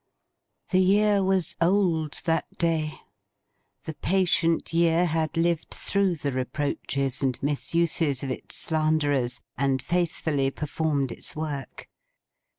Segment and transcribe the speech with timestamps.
[0.71, 2.95] The Year was Old, that day.
[3.83, 10.49] The patient Year had lived through the reproaches and misuses of its slanderers, and faithfully
[10.49, 11.87] performed its work.